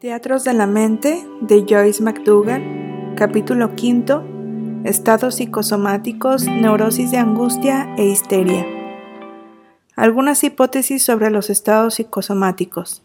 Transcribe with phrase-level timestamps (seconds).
[0.00, 4.24] Teatros de la Mente de Joyce McDougall, capítulo quinto,
[4.84, 8.64] Estados psicosomáticos, neurosis de angustia e histeria.
[9.96, 13.02] Algunas hipótesis sobre los estados psicosomáticos.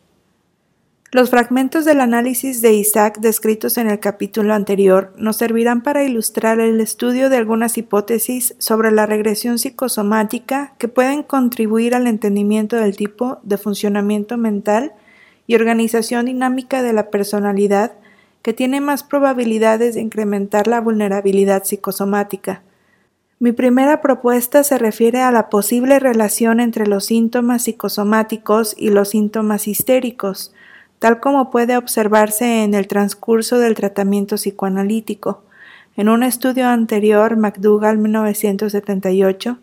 [1.12, 6.60] Los fragmentos del análisis de Isaac descritos en el capítulo anterior nos servirán para ilustrar
[6.60, 12.96] el estudio de algunas hipótesis sobre la regresión psicosomática que pueden contribuir al entendimiento del
[12.96, 14.94] tipo de funcionamiento mental
[15.48, 17.94] y organización dinámica de la personalidad
[18.42, 22.62] que tiene más probabilidades de incrementar la vulnerabilidad psicosomática.
[23.40, 29.10] Mi primera propuesta se refiere a la posible relación entre los síntomas psicosomáticos y los
[29.10, 30.54] síntomas histéricos,
[31.00, 35.44] tal como puede observarse en el transcurso del tratamiento psicoanalítico.
[35.96, 39.58] En un estudio anterior, McDougall 1978,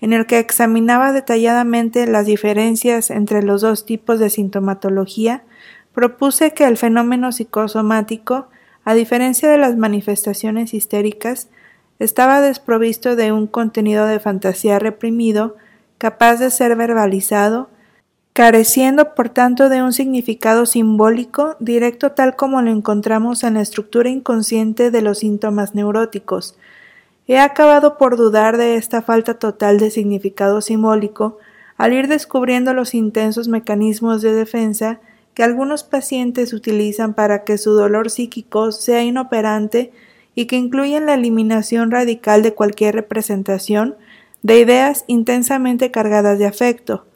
[0.00, 5.42] en el que examinaba detalladamente las diferencias entre los dos tipos de sintomatología,
[5.94, 8.48] propuse que el fenómeno psicosomático,
[8.84, 11.48] a diferencia de las manifestaciones histéricas,
[11.98, 15.56] estaba desprovisto de un contenido de fantasía reprimido
[15.98, 17.70] capaz de ser verbalizado,
[18.34, 24.10] careciendo por tanto de un significado simbólico directo tal como lo encontramos en la estructura
[24.10, 26.58] inconsciente de los síntomas neuróticos,
[27.28, 31.38] He acabado por dudar de esta falta total de significado simbólico
[31.76, 35.00] al ir descubriendo los intensos mecanismos de defensa
[35.34, 39.92] que algunos pacientes utilizan para que su dolor psíquico sea inoperante
[40.34, 43.96] y que incluyen la eliminación radical de cualquier representación
[44.42, 47.06] de ideas intensamente cargadas de afecto.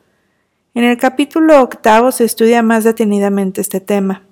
[0.75, 4.25] En el capítulo octavo se estudia más detenidamente este tema.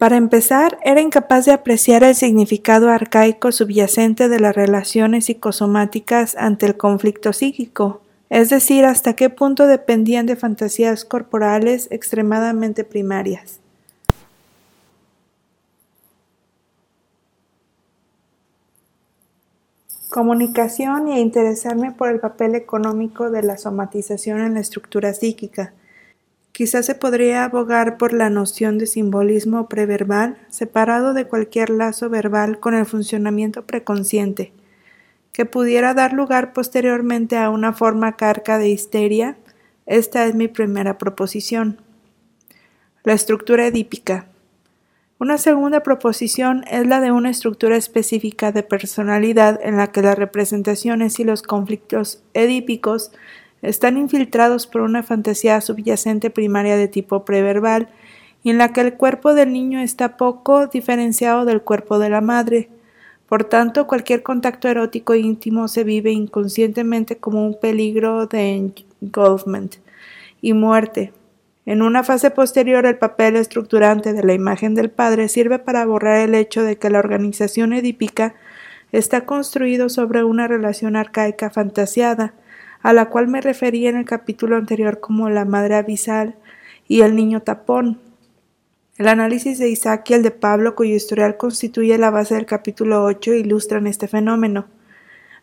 [0.00, 6.64] Para empezar, era incapaz de apreciar el significado arcaico subyacente de las relaciones psicosomáticas ante
[6.64, 13.60] el conflicto psíquico, es decir, hasta qué punto dependían de fantasías corporales extremadamente primarias.
[20.08, 25.74] Comunicación y interesarme por el papel económico de la somatización en la estructura psíquica
[26.60, 32.60] Quizás se podría abogar por la noción de simbolismo preverbal separado de cualquier lazo verbal
[32.60, 34.52] con el funcionamiento preconsciente,
[35.32, 39.38] que pudiera dar lugar posteriormente a una forma carca de histeria.
[39.86, 41.80] Esta es mi primera proposición.
[43.04, 44.26] La estructura edípica.
[45.18, 50.18] Una segunda proposición es la de una estructura específica de personalidad en la que las
[50.18, 53.12] representaciones y los conflictos edípicos
[53.62, 57.88] están infiltrados por una fantasía subyacente primaria de tipo preverbal,
[58.42, 62.20] y en la que el cuerpo del niño está poco diferenciado del cuerpo de la
[62.20, 62.70] madre.
[63.28, 69.76] Por tanto, cualquier contacto erótico íntimo se vive inconscientemente como un peligro de engulfment
[70.40, 71.12] y muerte.
[71.66, 76.16] En una fase posterior, el papel estructurante de la imagen del padre sirve para borrar
[76.16, 78.34] el hecho de que la organización edípica
[78.90, 82.34] está construido sobre una relación arcaica fantasiada,
[82.82, 86.36] a la cual me referí en el capítulo anterior como la madre abisal
[86.88, 88.00] y el niño tapón.
[88.96, 93.04] El análisis de Isaac y el de Pablo, cuyo historial constituye la base del capítulo
[93.04, 94.66] 8, ilustran este fenómeno.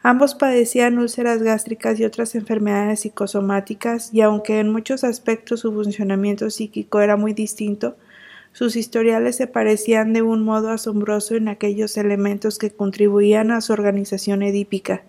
[0.04, 6.50] Ambos padecían úlceras gástricas y otras enfermedades psicosomáticas, y aunque en muchos aspectos su funcionamiento
[6.50, 7.98] psíquico era muy distinto,
[8.52, 13.74] sus historiales se parecían de un modo asombroso en aquellos elementos que contribuían a su
[13.74, 15.04] organización edípica.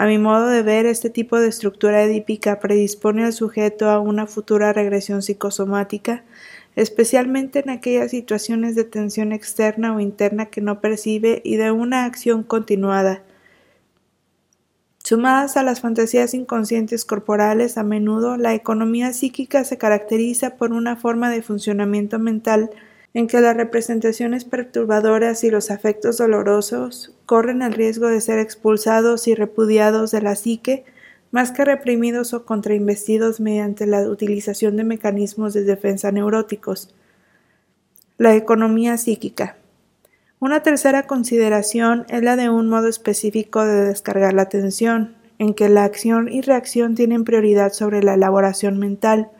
[0.00, 4.28] A mi modo de ver, este tipo de estructura edípica predispone al sujeto a una
[4.28, 6.22] futura regresión psicosomática,
[6.76, 12.04] especialmente en aquellas situaciones de tensión externa o interna que no percibe y de una
[12.04, 13.24] acción continuada.
[15.02, 20.94] Sumadas a las fantasías inconscientes corporales, a menudo la economía psíquica se caracteriza por una
[20.94, 22.70] forma de funcionamiento mental
[23.14, 29.28] en que las representaciones perturbadoras y los afectos dolorosos corren el riesgo de ser expulsados
[29.28, 30.84] y repudiados de la psique
[31.30, 36.94] más que reprimidos o contrainvestidos mediante la utilización de mecanismos de defensa neuróticos.
[38.16, 39.56] La economía psíquica.
[40.40, 45.68] Una tercera consideración es la de un modo específico de descargar la atención, en que
[45.68, 49.30] la acción y reacción tienen prioridad sobre la elaboración mental,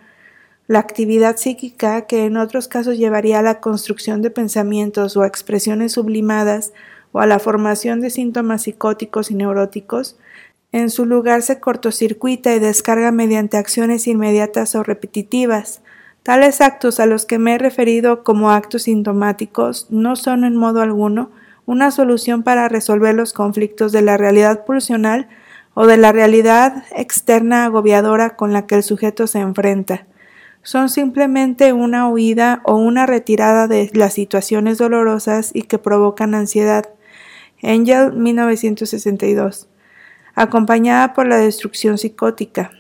[0.69, 5.93] la actividad psíquica, que en otros casos llevaría a la construcción de pensamientos o expresiones
[5.93, 6.73] sublimadas
[7.11, 10.19] o a la formación de síntomas psicóticos y neuróticos,
[10.71, 15.81] en su lugar se cortocircuita y descarga mediante acciones inmediatas o repetitivas.
[16.23, 20.83] Tales actos a los que me he referido como actos sintomáticos no son en modo
[20.83, 21.31] alguno
[21.65, 25.29] una solución para resolver los conflictos de la realidad pulsional
[25.73, 30.07] o de la realidad externa agobiadora con la que el sujeto se enfrenta.
[30.69, 36.91] Son simplemente una huida o una retirada de las situaciones dolorosas y que provocan ansiedad.
[37.63, 39.67] Angel 1962.
[40.35, 42.71] Acompañada por la destrucción psicótica,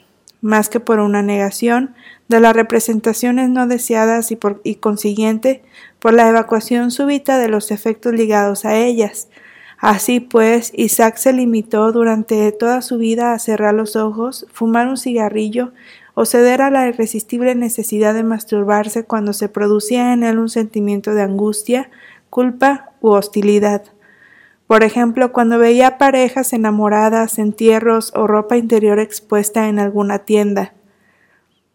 [0.42, 1.94] más que por una negación
[2.28, 5.62] de las representaciones no deseadas y, por, y consiguiente
[5.98, 9.28] por la evacuación súbita de los efectos ligados a ellas.
[9.78, 14.98] Así pues, Isaac se limitó durante toda su vida a cerrar los ojos, fumar un
[14.98, 15.72] cigarrillo
[16.20, 21.14] o ceder a la irresistible necesidad de masturbarse cuando se producía en él un sentimiento
[21.14, 21.90] de angustia,
[22.28, 23.84] culpa u hostilidad.
[24.66, 30.72] Por ejemplo, cuando veía parejas enamoradas, entierros o ropa interior expuesta en alguna tienda.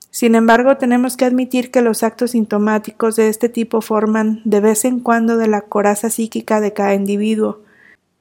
[0.10, 4.84] Sin embargo, tenemos que admitir que los actos sintomáticos de este tipo forman de vez
[4.84, 7.62] en cuando de la coraza psíquica de cada individuo,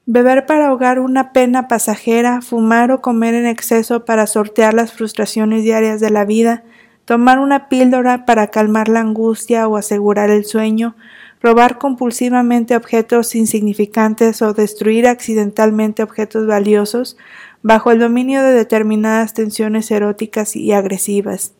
[0.05, 5.63] Beber para ahogar una pena pasajera, fumar o comer en exceso para sortear las frustraciones
[5.63, 6.63] diarias de la vida,
[7.05, 10.97] tomar una píldora para calmar la angustia o asegurar el sueño,
[11.41, 17.15] robar compulsivamente objetos insignificantes o destruir accidentalmente objetos valiosos
[17.61, 21.53] bajo el dominio de determinadas tensiones eróticas y agresivas.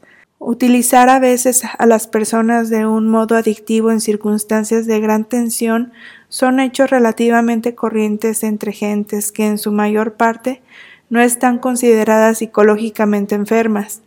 [0.45, 5.94] Utilizar a veces a las personas de un modo adictivo en circunstancias de gran tensión
[6.33, 10.63] son hechos relativamente corrientes entre gentes que en su mayor parte
[11.12, 14.01] no están consideradas psicológicamente enfermas.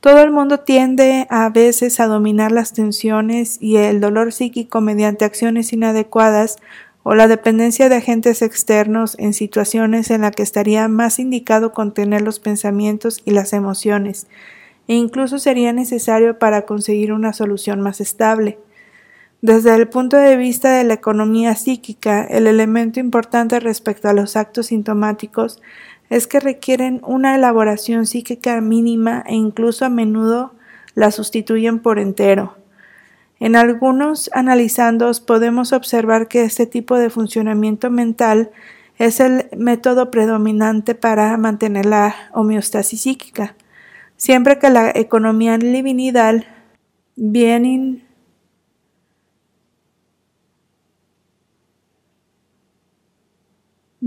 [0.00, 5.26] Todo el mundo tiende a veces a dominar las tensiones y el dolor psíquico mediante
[5.26, 6.56] acciones inadecuadas
[7.02, 12.22] o la dependencia de agentes externos en situaciones en las que estaría más indicado contener
[12.22, 14.28] los pensamientos y las emociones,
[14.88, 18.56] e incluso sería necesario para conseguir una solución más estable.
[19.42, 24.34] Desde el punto de vista de la economía psíquica, el elemento importante respecto a los
[24.34, 25.60] actos sintomáticos
[26.08, 30.54] es que requieren una elaboración psíquica mínima e incluso a menudo
[30.94, 32.56] la sustituyen por entero.
[33.38, 38.50] En algunos analizandos podemos observar que este tipo de funcionamiento mental
[38.98, 43.54] es el método predominante para mantener la homeostasis psíquica.
[44.16, 46.46] Siempre que la economía livinidal
[47.14, 48.05] viene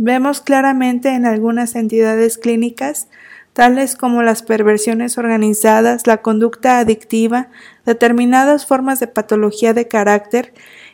[0.01, 3.10] Vemos claramente en algunas entidades clínicas,
[3.51, 7.50] tales como las perversiones organizadas, la conducta adictiva,
[7.86, 10.54] determinadas formas de patología de carácter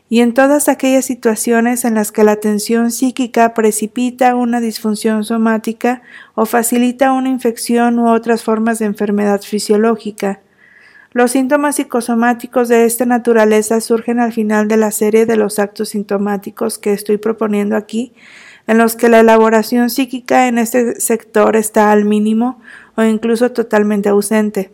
[0.10, 6.02] y en todas aquellas situaciones en las que la tensión psíquica precipita una disfunción somática
[6.34, 10.40] o facilita una infección u otras formas de enfermedad fisiológica.
[11.12, 15.90] Los síntomas psicosomáticos de esta naturaleza surgen al final de la serie de los actos
[15.90, 18.12] sintomáticos que estoy proponiendo aquí,
[18.68, 22.60] en los que la elaboración psíquica en este sector está al mínimo
[22.96, 24.72] o incluso totalmente ausente.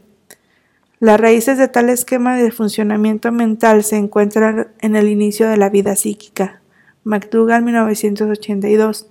[0.99, 5.69] Las raíces de tal esquema de funcionamiento mental se encuentran en el inicio de la
[5.69, 6.61] vida psíquica,
[7.03, 9.07] McDougall 1982,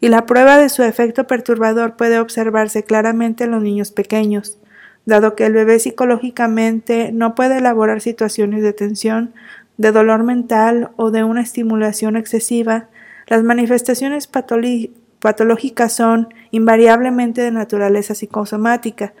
[0.00, 4.58] y la prueba de su efecto perturbador puede observarse claramente en los niños pequeños,
[5.06, 9.32] dado que el bebé psicológicamente no puede elaborar situaciones de tensión,
[9.78, 12.88] de dolor mental o de una estimulación excesiva,
[13.32, 19.14] las manifestaciones patológicas son invariablemente de naturaleza psicosomática,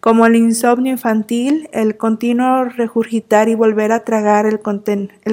[0.00, 4.60] como el insomnio infantil, el continuo regurgitar y volver a tragar el,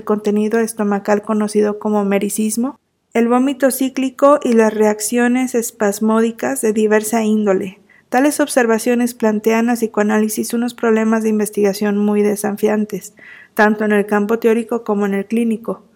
[0.03, 2.77] contenido estomacal conocido como mericismo,
[3.13, 7.79] el vómito cíclico y las reacciones espasmódicas de diversa índole.
[8.09, 13.13] Tales observaciones plantean a psicoanálisis unos problemas de investigación muy desafiantes,
[13.53, 15.86] tanto en el campo teórico como en el clínico.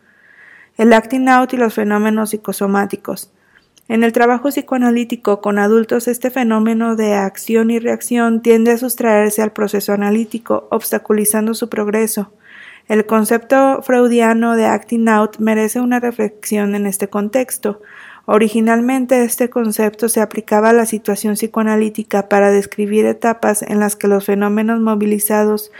[0.78, 3.32] El acting out y los fenómenos psicosomáticos.
[3.88, 9.42] En el trabajo psicoanalítico con adultos, este fenómeno de acción y reacción tiende a sustraerse
[9.42, 12.32] al proceso analítico, obstaculizando su progreso.
[12.88, 17.82] El concepto freudiano de acting out merece una reflexión en este contexto.
[18.26, 24.08] Originalmente este concepto se aplicaba a la situación psicoanalítica para describir etapas en las que
[24.08, 25.72] los fenómenos movilizados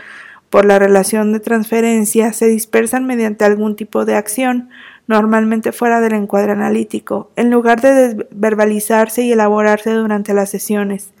[0.52, 4.68] por la relación de transferencia se dispersan mediante algún tipo de acción,
[5.06, 11.14] normalmente fuera del encuadre analítico, en lugar de verbalizarse y elaborarse durante las sesiones.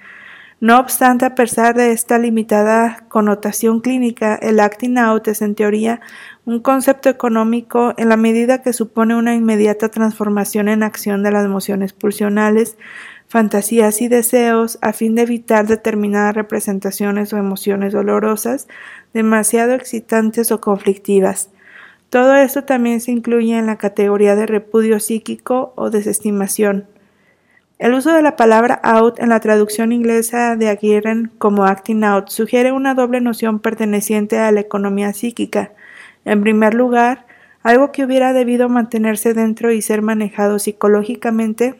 [0.60, 6.02] No obstante, a pesar de esta limitada connotación clínica, el acting out es en teoría
[6.44, 11.46] un concepto económico en la medida que supone una inmediata transformación en acción de las
[11.46, 12.76] emociones pulsionales,
[13.28, 18.68] fantasías y deseos a fin de evitar determinadas representaciones o emociones dolorosas,
[19.12, 21.50] demasiado excitantes o conflictivas.
[22.10, 26.86] Todo esto también se incluye en la categoría de repudio psíquico o desestimación.
[27.78, 32.28] El uso de la palabra out en la traducción inglesa de Aguirre como acting out
[32.28, 35.72] sugiere una doble noción perteneciente a la economía psíquica.
[36.24, 37.26] En primer lugar,
[37.62, 41.74] algo que hubiera debido mantenerse dentro y ser manejado psicológicamente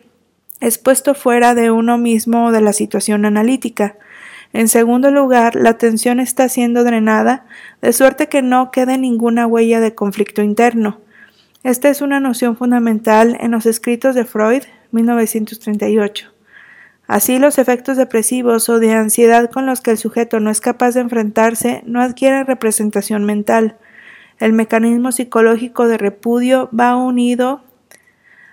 [0.60, 3.96] es puesto fuera de uno mismo de la situación analítica.
[4.52, 7.46] En segundo lugar, la atención está siendo drenada,
[7.80, 11.00] de suerte que no quede ninguna huella de conflicto interno.
[11.62, 16.32] Esta es una noción fundamental en los escritos de Freud, 1938.
[17.06, 20.92] Así, los efectos depresivos o de ansiedad con los que el sujeto no es capaz
[20.92, 23.76] de enfrentarse no adquieren representación mental.
[24.38, 27.62] El mecanismo psicológico de repudio va unido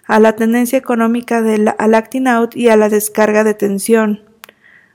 [0.08, 1.44] a la tendencia económica
[1.78, 4.29] al acting out y a la descarga de tensión.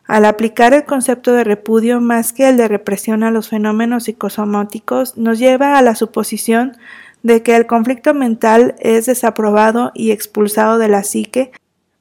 [0.07, 5.17] Al aplicar el concepto de repudio más que el de represión a los fenómenos psicosomáticos,
[5.17, 6.77] nos lleva a la suposición
[7.23, 11.53] de que el conflicto mental es desaprobado y expulsado de la psique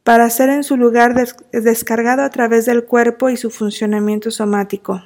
[0.03, 1.15] para ser en su lugar
[1.53, 5.01] descargado a través del cuerpo y su funcionamiento somático.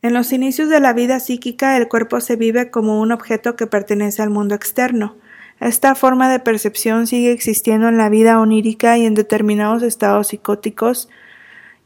[0.00, 3.66] En los inicios de la vida psíquica el cuerpo se vive como un objeto que
[3.66, 5.16] pertenece al mundo externo.
[5.58, 11.08] Esta forma de percepción sigue existiendo en la vida onírica y en determinados estados psicóticos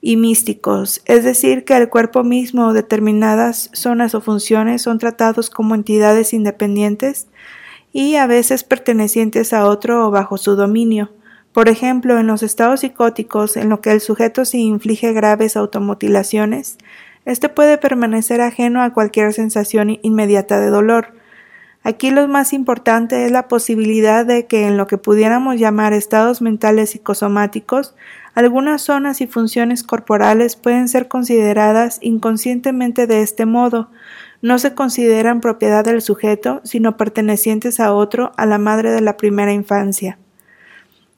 [0.00, 5.74] y místicos, es decir, que el cuerpo mismo determinadas zonas o funciones son tratados como
[5.74, 7.26] entidades independientes
[7.92, 11.10] y a veces pertenecientes a otro o bajo su dominio.
[11.52, 16.78] Por ejemplo, en los estados psicóticos, en lo que el sujeto se inflige graves automutilaciones,
[17.24, 21.14] éste puede permanecer ajeno a cualquier sensación inmediata de dolor.
[21.82, 26.40] Aquí lo más importante es la posibilidad de que en lo que pudiéramos llamar estados
[26.40, 27.94] mentales psicosomáticos
[28.34, 33.90] algunas zonas y funciones corporales pueden ser consideradas inconscientemente de este modo,
[34.42, 39.16] no se consideran propiedad del sujeto, sino pertenecientes a otro, a la madre de la
[39.16, 40.18] primera infancia.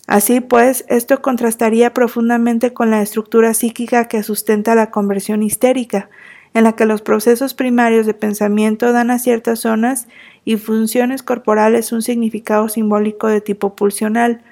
[0.08, 6.10] Así pues, esto contrastaría profundamente con la estructura psíquica que sustenta la conversión histérica,
[6.54, 10.08] en la que los procesos primarios de pensamiento dan a ciertas zonas
[10.44, 14.42] y funciones corporales un significado simbólico de tipo pulsional,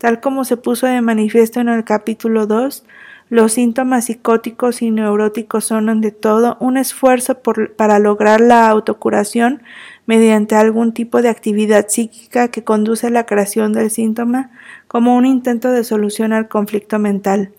[0.00, 2.84] Tal como se puso de manifiesto en el capítulo 2,
[3.28, 7.42] los síntomas psicóticos y neuróticos son ante todo un esfuerzo
[7.76, 9.62] para lograr la autocuración
[10.06, 14.50] mediante algún tipo de actividad psíquica que conduce a la creación del síntoma
[14.88, 17.52] como un intento de solución al conflicto mental.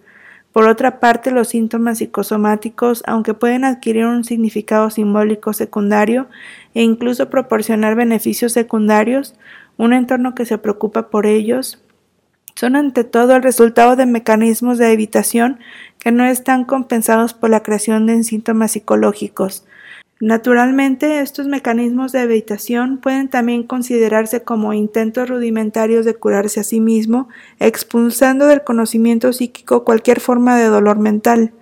[0.52, 6.28] Por otra parte, los síntomas psicosomáticos, aunque pueden adquirir un significado simbólico secundario
[6.74, 9.36] e incluso proporcionar beneficios secundarios,
[9.78, 11.84] un entorno que se preocupa por ellos
[12.62, 15.58] son ante todo el resultado de mecanismos de evitación
[15.98, 19.66] que no están compensados por la creación de síntomas psicológicos.
[20.20, 26.80] Naturalmente, estos mecanismos de evitación pueden también considerarse como intentos rudimentarios de curarse a sí
[26.80, 31.54] mismo, expulsando del conocimiento psíquico cualquier forma de dolor mental.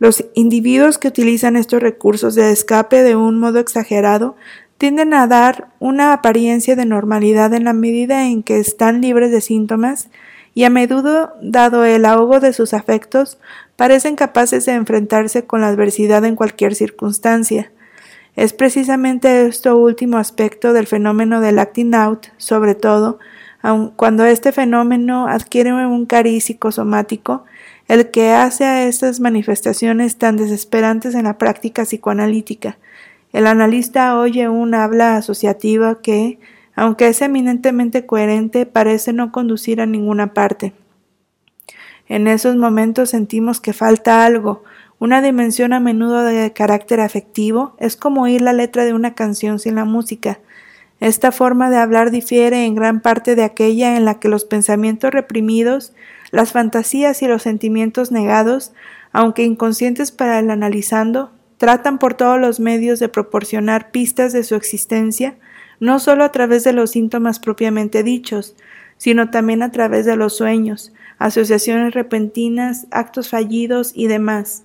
[0.00, 4.34] Los individuos que utilizan estos recursos de escape de un modo exagerado
[4.78, 9.40] tienden a dar una apariencia de normalidad en la medida en que están libres de
[9.40, 10.08] síntomas
[10.54, 13.38] y a menudo, dado el ahogo de sus afectos,
[13.76, 17.72] parecen capaces de enfrentarse con la adversidad en cualquier circunstancia.
[18.36, 23.18] Es precisamente este último aspecto del fenómeno del acting out, sobre todo,
[23.62, 27.44] aun cuando este fenómeno adquiere un cariz psicosomático,
[27.88, 32.78] el que hace a estas manifestaciones tan desesperantes en la práctica psicoanalítica,
[33.32, 36.38] el analista oye un habla asociativa que,
[36.74, 40.72] aunque es eminentemente coherente, parece no conducir a ninguna parte.
[42.08, 44.62] En esos momentos sentimos que falta algo,
[44.98, 49.58] una dimensión a menudo de carácter afectivo, es como oír la letra de una canción
[49.58, 50.38] sin la música.
[51.00, 55.10] Esta forma de hablar difiere en gran parte de aquella en la que los pensamientos
[55.10, 55.92] reprimidos,
[56.30, 58.72] las fantasías y los sentimientos negados,
[59.12, 64.54] aunque inconscientes para el analizando, tratan por todos los medios de proporcionar pistas de su
[64.54, 65.36] existencia,
[65.80, 68.56] no solo a través de los síntomas propiamente dichos,
[68.96, 74.64] sino también a través de los sueños, asociaciones repentinas, actos fallidos y demás.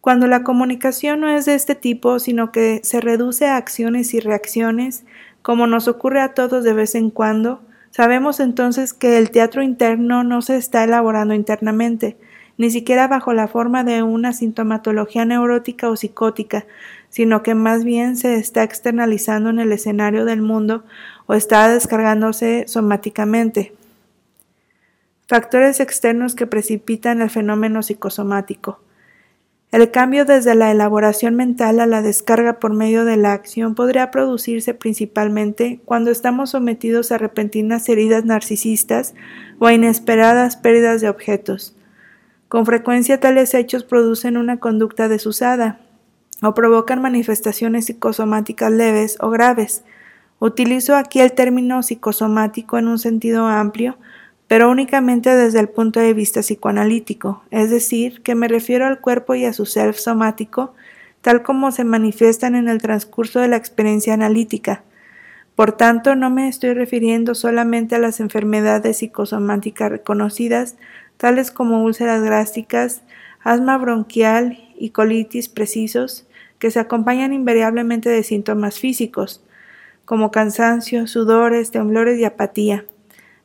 [0.00, 4.20] Cuando la comunicación no es de este tipo, sino que se reduce a acciones y
[4.20, 5.04] reacciones,
[5.42, 10.22] como nos ocurre a todos de vez en cuando, sabemos entonces que el teatro interno
[10.22, 12.18] no se está elaborando internamente,
[12.58, 16.66] ni siquiera bajo la forma de una sintomatología neurótica o psicótica,
[17.10, 20.84] sino que más bien se está externalizando en el escenario del mundo
[21.26, 23.72] o está descargándose somáticamente.
[25.28, 28.80] Factores externos que precipitan el fenómeno psicosomático.
[29.72, 34.12] El cambio desde la elaboración mental a la descarga por medio de la acción podría
[34.12, 39.14] producirse principalmente cuando estamos sometidos a repentinas heridas narcisistas
[39.58, 41.75] o a inesperadas pérdidas de objetos.
[42.48, 45.80] Con frecuencia tales hechos producen una conducta desusada
[46.42, 49.82] o provocan manifestaciones psicosomáticas leves o graves.
[50.38, 53.96] Utilizo aquí el término psicosomático en un sentido amplio
[54.48, 59.34] pero únicamente desde el punto de vista psicoanalítico, es decir, que me refiero al cuerpo
[59.34, 60.74] y a su ser somático,
[61.20, 64.84] tal como se manifiestan en el transcurso de la experiencia analítica.
[65.56, 70.76] Por tanto, no me estoy refiriendo solamente a las enfermedades psicosomáticas reconocidas,
[71.16, 73.02] tales como úlceras gástricas,
[73.42, 76.26] asma bronquial y colitis precisos,
[76.58, 79.42] que se acompañan invariablemente de síntomas físicos,
[80.04, 82.84] como cansancio, sudores, temblores y apatía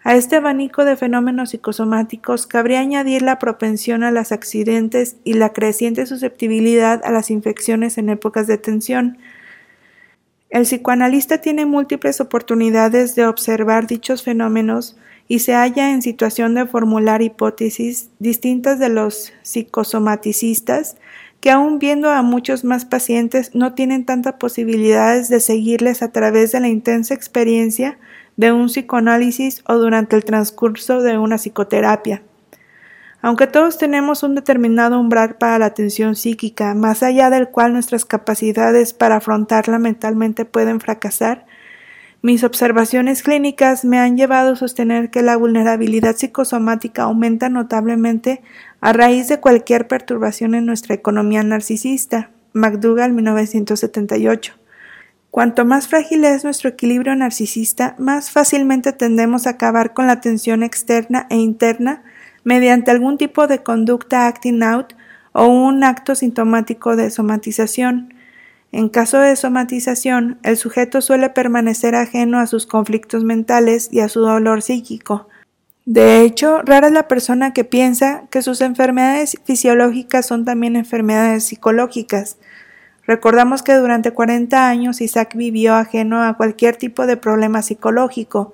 [0.03, 5.53] a este abanico de fenómenos psicosomáticos cabría añadir la propensión a los accidentes y la
[5.53, 9.19] creciente susceptibilidad a las infecciones en épocas de tensión.
[10.49, 14.97] El psicoanalista tiene múltiples oportunidades de observar dichos fenómenos
[15.31, 20.97] y se halla en situación de formular hipótesis distintas de los psicosomaticistas
[21.39, 26.51] que aun viendo a muchos más pacientes no tienen tantas posibilidades de seguirles a través
[26.51, 27.97] de la intensa experiencia
[28.35, 32.23] de un psicoanálisis o durante el transcurso de una psicoterapia.
[33.21, 38.03] Aunque todos tenemos un determinado umbral para la atención psíquica, más allá del cual nuestras
[38.03, 41.45] capacidades para afrontarla mentalmente pueden fracasar,
[42.21, 48.43] mis observaciones clínicas me han llevado a sostener que la vulnerabilidad psicosomática aumenta notablemente
[48.79, 52.29] a raíz de cualquier perturbación en nuestra economía narcisista.
[52.53, 54.53] McDougall 1978.
[55.31, 60.61] Cuanto más frágil es nuestro equilibrio narcisista, más fácilmente tendemos a acabar con la tensión
[60.61, 62.03] externa e interna
[62.43, 64.93] mediante algún tipo de conducta acting out
[65.31, 68.13] o un acto sintomático de somatización.
[68.71, 74.07] En caso de somatización, el sujeto suele permanecer ajeno a sus conflictos mentales y a
[74.07, 75.27] su dolor psíquico.
[75.85, 81.45] De hecho, rara es la persona que piensa que sus enfermedades fisiológicas son también enfermedades
[81.45, 82.37] psicológicas.
[83.05, 88.53] Recordamos que durante 40 años Isaac vivió ajeno a cualquier tipo de problema psicológico.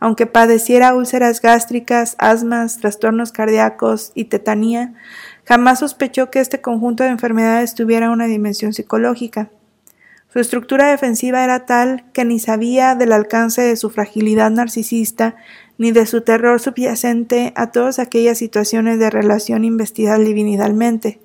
[0.00, 4.94] Aunque padeciera úlceras gástricas, asmas, trastornos cardíacos y tetanía,
[5.44, 9.50] jamás sospechó que este conjunto de enfermedades tuviera una dimensión psicológica.
[10.32, 15.36] Su estructura defensiva era tal que ni sabía del alcance de su fragilidad narcisista
[15.78, 21.20] ni de su terror subyacente a todas aquellas situaciones de relación investidas divinidalmente.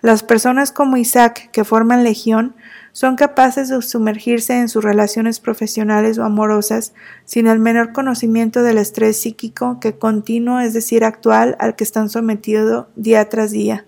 [0.00, 2.54] Las personas como Isaac, que forman legión,
[2.98, 8.76] son capaces de sumergirse en sus relaciones profesionales o amorosas sin el menor conocimiento del
[8.76, 13.86] estrés psíquico que continuo, es decir, actual, al que están sometidos día tras día.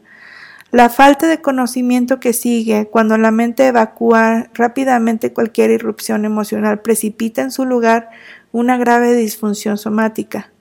[0.70, 7.42] La falta de conocimiento que sigue cuando la mente evacúa rápidamente cualquier irrupción emocional precipita
[7.42, 8.10] en su lugar
[8.52, 10.52] una grave disfunción somática.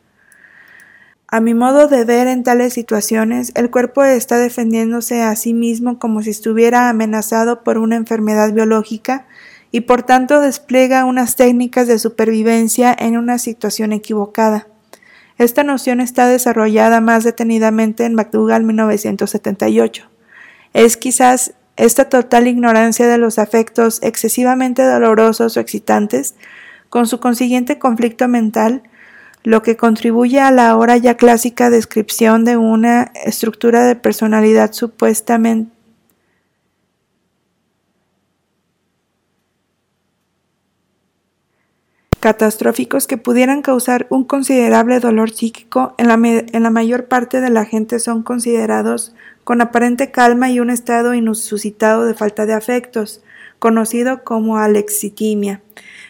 [1.32, 6.00] A mi modo de ver en tales situaciones, el cuerpo está defendiéndose a sí mismo
[6.00, 9.28] como si estuviera amenazado por una enfermedad biológica
[9.72, 14.70] y por tanto despliega unas técnicas de supervivencia en una situación equivocada.
[15.38, 20.10] Esta noción está desarrollada más detenidamente en McDougall 1978.
[20.74, 26.34] Es quizás esta total ignorancia de los afectos excesivamente dolorosos o excitantes,
[26.89, 28.82] con su consiguiente conflicto mental,
[29.43, 35.71] lo que contribuye a la ahora ya clásica descripción de una estructura de personalidad supuestamente
[42.19, 47.49] catastróficos que pudieran causar un considerable dolor psíquico en la, en la, mayor parte de
[47.49, 53.23] la gente son considerados con aparente calma y un estado inususcitado de falta de afectos,
[53.58, 55.62] conocido como alexitimia.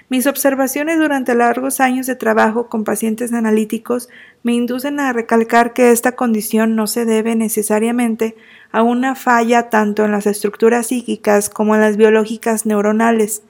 [0.09, 4.09] Mis observaciones durante largos años de trabajo con pacientes analíticos
[4.41, 8.35] me inducen a recalcar que esta condición no se debe necesariamente
[8.71, 13.43] a una falla tanto en las estructuras psíquicas como en las biológicas neuronales.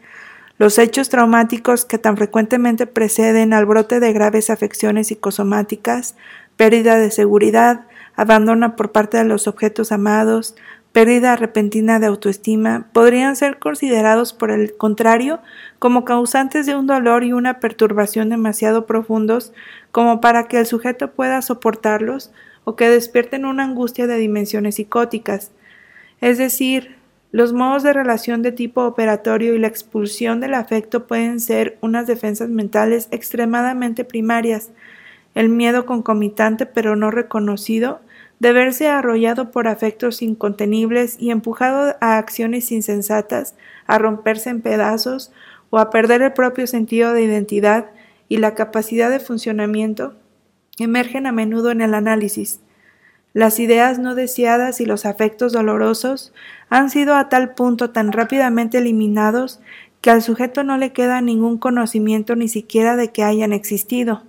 [0.57, 6.15] Los hechos traumáticos que tan frecuentemente preceden al brote de graves afecciones psicosomáticas,
[6.57, 7.85] pérdida de seguridad,
[8.17, 10.55] abandono por parte de los objetos amados,
[10.91, 15.39] pérdida repentina de autoestima podrían ser considerados por el contrario
[15.77, 19.53] como causantes de un dolor y una perturbación demasiado profundos
[19.91, 22.31] como para que el sujeto pueda soportarlos
[22.63, 25.51] o que despierten una angustia de dimensiones psicóticas.
[26.21, 26.97] Es decir,
[27.31, 32.07] los modos de relación de tipo operatorio y la expulsión del afecto pueden ser unas
[32.07, 34.71] defensas mentales extremadamente primarias.
[35.35, 38.01] El miedo concomitante pero no reconocido
[38.39, 45.31] de verse arrollado por afectos incontenibles y empujado a acciones insensatas, a romperse en pedazos
[45.69, 47.87] o a perder el propio sentido de identidad
[48.29, 50.15] y la capacidad de funcionamiento,
[50.77, 52.61] emergen a menudo en el análisis.
[53.33, 56.33] Las ideas no deseadas y los afectos dolorosos
[56.69, 59.59] han sido a tal punto tan rápidamente eliminados
[60.01, 64.23] que al sujeto no le queda ningún conocimiento ni siquiera de que hayan existido.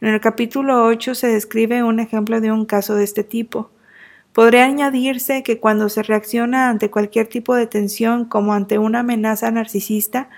[0.00, 3.70] En el capítulo 8 se describe un ejemplo de un caso de este tipo.
[4.32, 9.50] Podría añadirse que cuando se reacciona ante cualquier tipo de tensión como ante una amenaza
[9.50, 10.30] narcisista,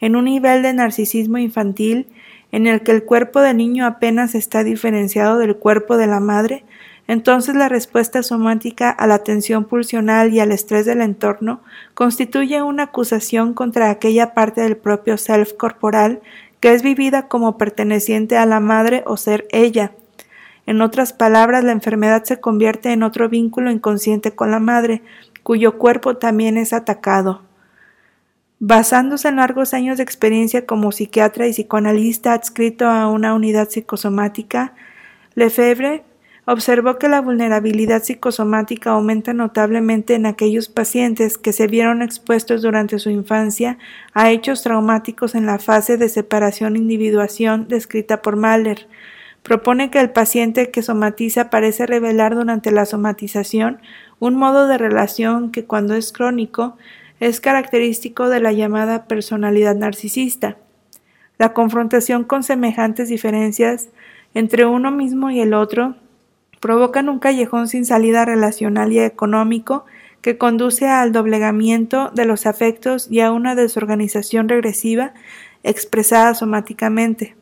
[0.00, 2.08] en un nivel de narcisismo infantil
[2.52, 6.64] en el que el cuerpo del niño apenas está diferenciado del cuerpo de la madre,
[7.08, 11.60] entonces la respuesta somática a la tensión pulsional y al estrés del entorno
[11.94, 16.20] constituye una acusación contra aquella parte del propio self corporal
[16.72, 19.92] es vivida como perteneciente a la madre o ser ella.
[20.66, 25.02] En otras palabras, la enfermedad se convierte en otro vínculo inconsciente con la madre,
[25.42, 27.42] cuyo cuerpo también es atacado.
[28.58, 34.74] Basándose en largos años de experiencia como psiquiatra y psicoanalista adscrito a una unidad psicosomática,
[35.34, 36.02] Lefebvre
[36.46, 43.00] observó que la vulnerabilidad psicosomática aumenta notablemente en aquellos pacientes que se vieron expuestos durante
[43.00, 43.78] su infancia
[44.14, 48.86] a hechos traumáticos en la fase de separación-individuación descrita por Mahler.
[49.42, 53.80] Propone que el paciente que somatiza parece revelar durante la somatización
[54.20, 56.76] un modo de relación que cuando es crónico
[57.18, 60.58] es característico de la llamada personalidad narcisista.
[61.38, 63.88] La confrontación con semejantes diferencias
[64.32, 65.96] entre uno mismo y el otro
[66.60, 69.84] provocan un callejón sin salida relacional y económico
[70.20, 75.14] que conduce al doblegamiento de los afectos y a una desorganización regresiva
[75.62, 77.36] expresada somáticamente.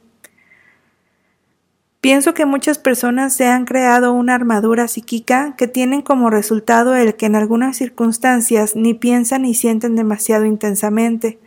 [2.05, 7.15] Pienso que muchas personas se han creado una armadura psíquica que tienen como resultado el
[7.15, 11.39] que en algunas circunstancias ni piensan ni sienten demasiado intensamente.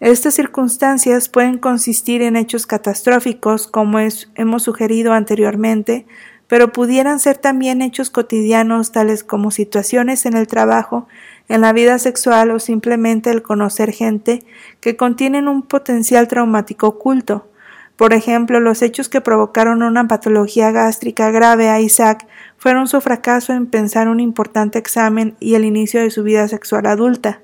[0.00, 6.06] Estas circunstancias pueden consistir en hechos catastróficos, como hemos sugerido anteriormente,
[6.48, 11.08] pero pudieran ser también hechos cotidianos tales como situaciones en el trabajo,
[11.48, 14.44] en la vida sexual o simplemente el conocer gente
[14.80, 17.48] que contienen un potencial traumático oculto.
[17.96, 22.26] Por ejemplo, los hechos que provocaron una patología gástrica grave a Isaac
[22.56, 26.86] fueron su fracaso en pensar un importante examen y el inicio de su vida sexual
[26.86, 27.40] adulta.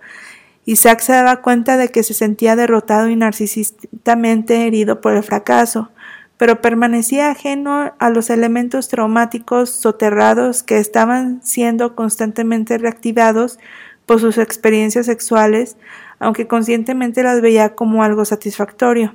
[0.64, 5.90] Isaac se daba cuenta de que se sentía derrotado y narcisistamente herido por el fracaso
[6.38, 13.58] pero permanecía ajeno a los elementos traumáticos soterrados que estaban siendo constantemente reactivados
[14.06, 15.76] por sus experiencias sexuales,
[16.20, 19.14] aunque conscientemente las veía como algo satisfactorio.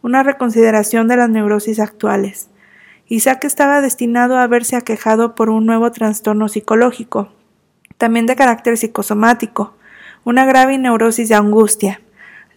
[0.00, 2.48] Una reconsideración de las neurosis actuales.
[3.08, 7.32] Isaac estaba destinado a verse aquejado por un nuevo trastorno psicológico,
[7.96, 9.74] también de carácter psicosomático,
[10.24, 12.00] una grave neurosis de angustia.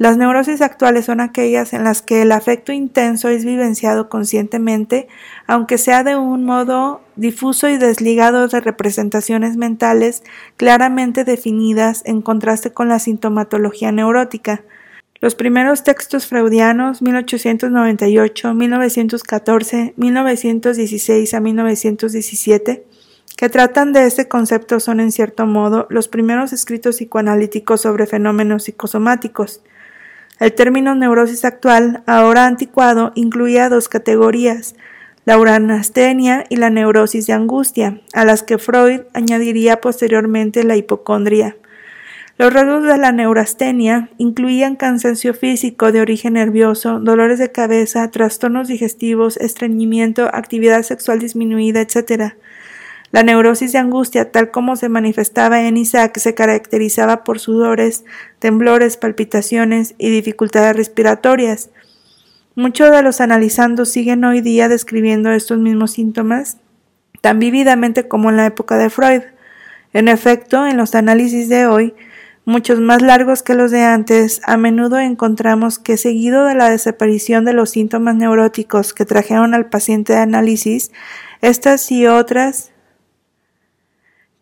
[0.01, 5.07] Las neurosis actuales son aquellas en las que el afecto intenso es vivenciado conscientemente,
[5.45, 10.23] aunque sea de un modo difuso y desligado de representaciones mentales
[10.57, 14.63] claramente definidas en contraste con la sintomatología neurótica.
[15.19, 22.85] Los primeros textos freudianos 1898, 1914, 1916 a 1917
[23.37, 28.63] que tratan de este concepto son en cierto modo los primeros escritos psicoanalíticos sobre fenómenos
[28.63, 29.61] psicosomáticos.
[30.41, 34.73] El término neurosis actual, ahora anticuado, incluía dos categorías,
[35.23, 41.57] la uranastenia y la neurosis de angustia, a las que Freud añadiría posteriormente la hipocondria.
[42.39, 48.67] Los rasgos de la neurastenia incluían cansancio físico de origen nervioso, dolores de cabeza, trastornos
[48.67, 52.33] digestivos, estreñimiento, actividad sexual disminuida, etc.
[53.11, 58.05] La neurosis de angustia, tal como se manifestaba en Isaac, se caracterizaba por sudores,
[58.39, 61.69] temblores, palpitaciones y dificultades respiratorias.
[62.55, 66.57] Muchos de los analizandos siguen hoy día describiendo estos mismos síntomas
[67.21, 69.21] tan vívidamente como en la época de Freud.
[69.93, 71.93] En efecto, en los análisis de hoy,
[72.45, 77.45] muchos más largos que los de antes, a menudo encontramos que seguido de la desaparición
[77.45, 80.91] de los síntomas neuróticos que trajeron al paciente de análisis,
[81.41, 82.70] estas y otras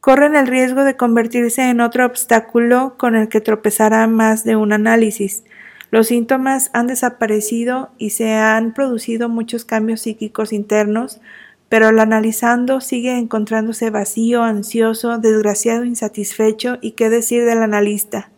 [0.02, 4.74] corren el riesgo de convertirse en otro obstáculo con el que tropezará más de un
[4.74, 5.44] análisis.
[5.92, 11.20] Los síntomas han desaparecido y se han producido muchos cambios psíquicos internos,
[11.68, 18.30] pero el analizando sigue encontrándose vacío, ansioso, desgraciado, insatisfecho y qué decir del analista.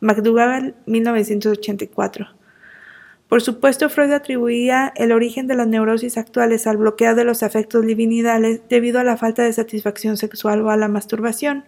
[0.00, 2.43] McDougall, 1984.
[3.34, 7.84] Por supuesto, Freud atribuía el origen de las neurosis actuales al bloqueo de los afectos
[7.84, 11.64] libidinales debido a la falta de satisfacción sexual o a la masturbación.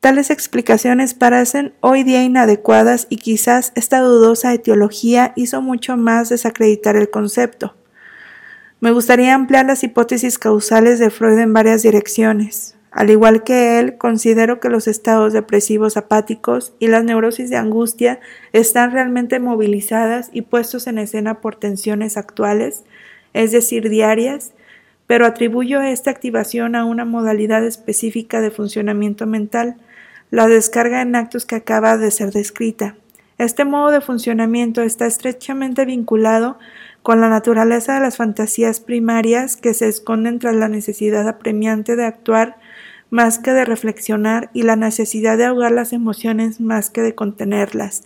[0.00, 6.96] Tales explicaciones parecen hoy día inadecuadas y quizás esta dudosa etiología hizo mucho más desacreditar
[6.96, 7.74] el concepto.
[8.80, 12.73] Me gustaría ampliar las hipótesis causales de Freud en varias direcciones.
[12.94, 18.20] Al igual que él, considero que los estados depresivos apáticos y las neurosis de angustia
[18.52, 22.84] están realmente movilizadas y puestos en escena por tensiones actuales,
[23.32, 24.52] es decir, diarias,
[25.08, 29.74] pero atribuyo esta activación a una modalidad específica de funcionamiento mental,
[30.30, 32.94] la descarga en actos que acaba de ser descrita.
[33.38, 36.60] Este modo de funcionamiento está estrechamente vinculado
[37.02, 42.04] con la naturaleza de las fantasías primarias que se esconden tras la necesidad apremiante de
[42.04, 42.56] actuar
[43.10, 48.04] más que de reflexionar y la necesidad de ahogar las emociones más que de contenerlas.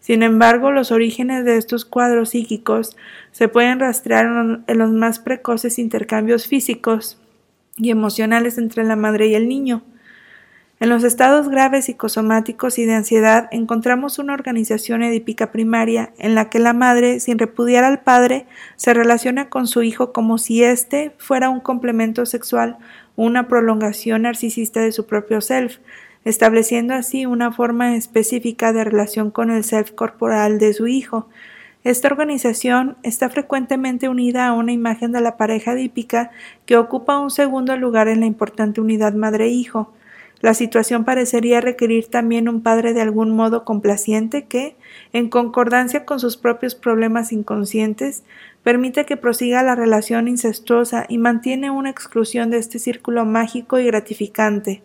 [0.00, 2.96] Sin embargo, los orígenes de estos cuadros psíquicos
[3.32, 7.18] se pueden rastrear en los más precoces intercambios físicos
[7.76, 9.82] y emocionales entre la madre y el niño.
[10.80, 16.48] En los estados graves psicosomáticos y de ansiedad encontramos una organización edípica primaria en la
[16.48, 21.12] que la madre, sin repudiar al padre, se relaciona con su hijo como si éste
[21.18, 22.78] fuera un complemento sexual
[23.26, 25.76] una prolongación narcisista de su propio self,
[26.24, 31.28] estableciendo así una forma específica de relación con el self corporal de su hijo.
[31.84, 36.30] Esta organización está frecuentemente unida a una imagen de la pareja dípica
[36.64, 39.92] que ocupa un segundo lugar en la importante unidad madre-hijo.
[40.40, 44.76] La situación parecería requerir también un padre de algún modo complaciente que,
[45.12, 48.22] en concordancia con sus propios problemas inconscientes,
[48.62, 53.86] permite que prosiga la relación incestuosa y mantiene una exclusión de este círculo mágico y
[53.86, 54.82] gratificante.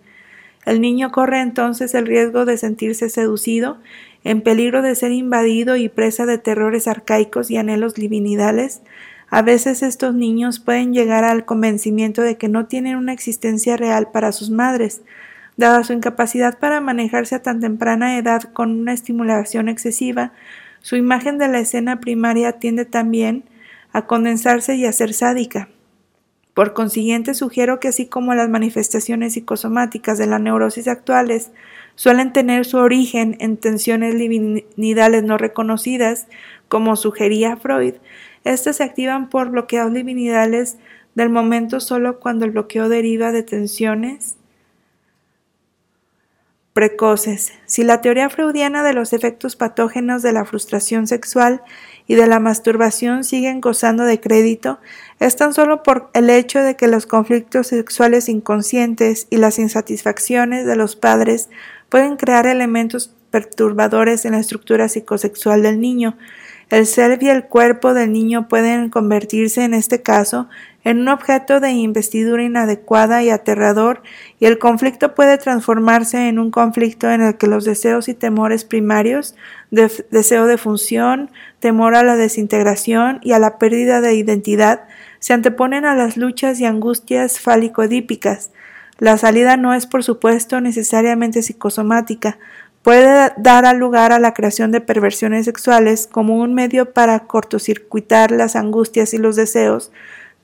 [0.65, 3.77] El niño corre entonces el riesgo de sentirse seducido,
[4.23, 8.81] en peligro de ser invadido y presa de terrores arcaicos y anhelos divinidales.
[9.29, 14.09] A veces estos niños pueden llegar al convencimiento de que no tienen una existencia real
[14.11, 15.01] para sus madres,
[15.57, 20.33] dada su incapacidad para manejarse a tan temprana edad con una estimulación excesiva,
[20.81, 23.45] su imagen de la escena primaria tiende también
[23.91, 25.69] a condensarse y a ser sádica.
[26.53, 31.51] Por consiguiente, sugiero que así como las manifestaciones psicosomáticas de la neurosis actuales
[31.95, 36.27] suelen tener su origen en tensiones divinidales no reconocidas,
[36.69, 37.95] como sugería Freud,
[38.43, 40.77] éstas se activan por bloqueos divinidales
[41.13, 44.37] del momento solo cuando el bloqueo deriva de tensiones
[46.75, 47.53] precoces.
[47.65, 51.63] Si la teoría freudiana de los efectos patógenos de la frustración sexual
[52.05, 54.81] y de la masturbación siguen gozando de crédito,
[55.21, 60.65] es tan solo por el hecho de que los conflictos sexuales inconscientes y las insatisfacciones
[60.65, 61.49] de los padres
[61.87, 66.17] pueden crear elementos perturbadores en la estructura psicosexual del niño,
[66.69, 70.49] el ser y el cuerpo del niño pueden convertirse en este caso
[70.85, 74.03] en un objeto de investidura inadecuada y aterrador,
[74.39, 78.63] y el conflicto puede transformarse en un conflicto en el que los deseos y temores
[78.65, 79.35] primarios,
[79.71, 84.83] deseo de función, temor a la desintegración y a la pérdida de identidad,
[85.17, 88.51] se anteponen a las luchas y angustias fálico-edípicas.
[88.99, 92.37] La salida no es, por supuesto, necesariamente psicosomática,
[92.83, 98.55] puede dar lugar a la creación de perversiones sexuales como un medio para cortocircuitar las
[98.55, 99.91] angustias y los deseos,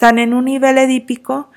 [0.02, 1.52] tan en un nivel edípico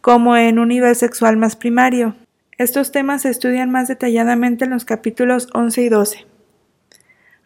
[0.00, 2.16] como en un nivel sexual más primario.
[2.58, 6.26] Estos temas se estudian más detalladamente en los capítulos 11 y 12.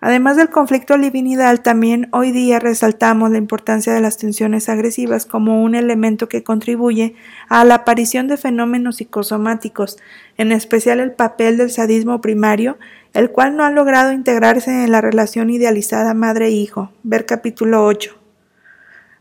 [0.00, 5.62] Además del conflicto libidinal, también hoy día resaltamos la importancia de las tensiones agresivas como
[5.62, 7.14] un elemento que contribuye
[7.50, 9.98] a la aparición de fenómenos psicosomáticos,
[10.38, 12.78] en especial el papel del sadismo primario,
[13.12, 16.90] el cual no ha logrado integrarse en la relación idealizada madre-hijo.
[17.02, 18.18] Ver capítulo 8.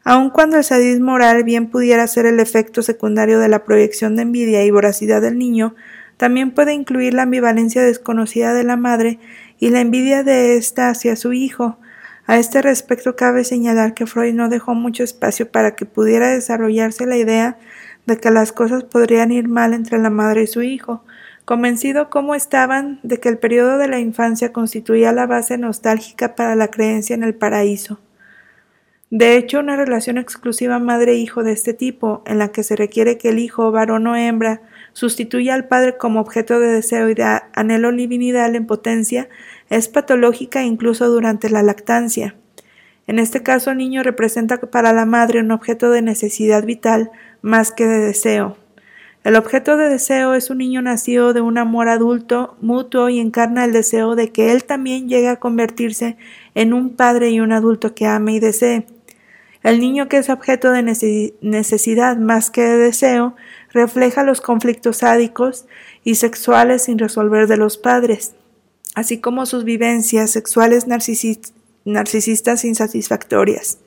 [0.10, 4.22] Aun cuando el sadismo oral bien pudiera ser el efecto secundario de la proyección de
[4.22, 5.76] envidia y voracidad del niño,
[6.16, 9.20] también puede incluir la ambivalencia desconocida de la madre
[9.60, 11.78] y la envidia de ésta hacia su hijo.
[12.26, 17.06] A este respecto cabe señalar que Freud no dejó mucho espacio para que pudiera desarrollarse
[17.06, 17.58] la idea
[18.06, 21.04] de que las cosas podrían ir mal entre la madre y su hijo,
[21.44, 26.56] convencido como estaban de que el periodo de la infancia constituía la base nostálgica para
[26.56, 28.00] la creencia en el paraíso.
[29.10, 33.30] De hecho, una relación exclusiva madre-hijo de este tipo, en la que se requiere que
[33.30, 37.94] el hijo, varón o hembra, sustituye al padre como objeto de deseo y de anhelo
[37.94, 39.30] divinidad en potencia,
[39.70, 42.36] es patológica incluso durante la lactancia.
[43.08, 47.10] En este caso, el niño representa para la madre un objeto de necesidad vital
[47.42, 48.58] más que de deseo.
[49.24, 53.64] El objeto de deseo es un niño nacido de un amor adulto, mutuo y encarna
[53.64, 56.18] el deseo de que él también llegue a convertirse
[56.56, 58.86] en un padre y un adulto que ame y desee.
[59.64, 60.84] El niño que es objeto de
[61.42, 63.36] necesidad más que de deseo
[63.72, 65.66] refleja los conflictos sádicos
[66.04, 68.34] y sexuales sin resolver de los padres,
[68.96, 73.80] así como sus vivencias sexuales narcisistas insatisfactorias.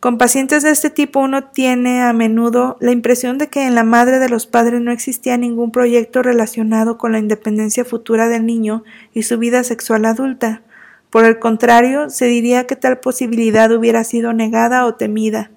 [0.00, 3.82] Con pacientes de este tipo uno tiene a menudo la impresión de que en la
[3.82, 8.84] madre de los padres no existía ningún proyecto relacionado con la independencia futura del niño
[9.12, 10.62] y su vida sexual adulta.
[11.10, 15.50] Por el contrario, se diría que tal posibilidad hubiera sido negada o temida.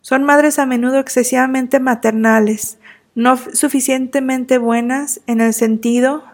[0.00, 2.78] Son madres a menudo excesivamente maternales,
[3.14, 6.24] no suficientemente buenas en el sentido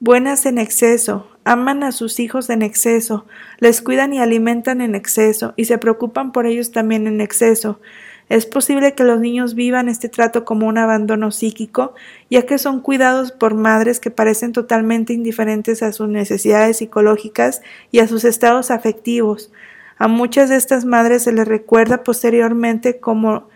[0.00, 3.26] buenas en exceso, aman a sus hijos en exceso,
[3.58, 7.80] les cuidan y alimentan en exceso, y se preocupan por ellos también en exceso.
[8.28, 11.94] Es posible que los niños vivan este trato como un abandono psíquico,
[12.30, 18.00] ya que son cuidados por madres que parecen totalmente indiferentes a sus necesidades psicológicas y
[18.00, 19.50] a sus estados afectivos.
[19.96, 23.48] A muchas de estas madres se les recuerda posteriormente como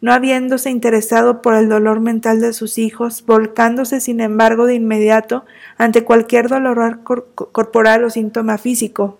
[0.00, 5.44] no habiéndose interesado por el dolor mental de sus hijos, volcándose sin embargo de inmediato
[5.78, 9.18] ante cualquier dolor corporal o síntoma físico.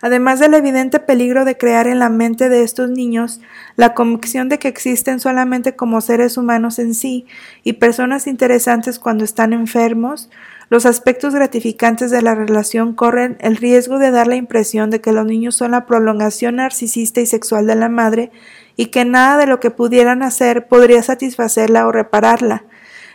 [0.00, 3.40] Además del evidente peligro de crear en la mente de estos niños
[3.76, 7.26] la convicción de que existen solamente como seres humanos en sí
[7.64, 10.30] y personas interesantes cuando están enfermos,
[10.70, 15.12] los aspectos gratificantes de la relación corren el riesgo de dar la impresión de que
[15.12, 18.30] los niños son la prolongación narcisista y sexual de la madre
[18.76, 22.64] y que nada de lo que pudieran hacer podría satisfacerla o repararla.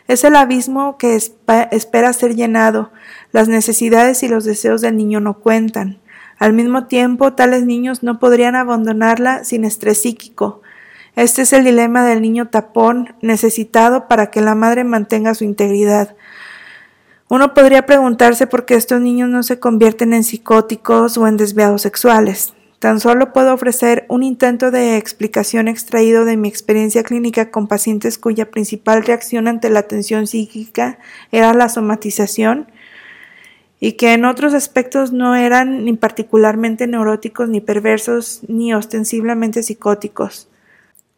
[0.07, 2.91] Es el abismo que espera ser llenado.
[3.31, 6.02] Las necesidades y los deseos del niño no cuentan.
[6.39, 10.61] Al mismo tiempo, tales niños no podrían abandonarla sin estrés psíquico.
[11.15, 16.15] Este es el dilema del niño tapón necesitado para que la madre mantenga su integridad.
[17.29, 21.81] Uno podría preguntarse por qué estos niños no se convierten en psicóticos o en desviados
[21.81, 22.53] sexuales.
[22.83, 28.17] Tan solo puedo ofrecer un intento de explicación extraído de mi experiencia clínica con pacientes
[28.17, 30.99] cuya principal reacción ante la atención psíquica
[31.31, 32.67] era la somatización
[33.85, 40.47] y que en otros aspectos no eran ni particularmente neuróticos ni perversos ni ostensiblemente psicóticos.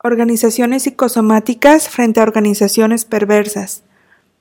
[0.04, 3.84] Organizaciones psicosomáticas frente a organizaciones perversas.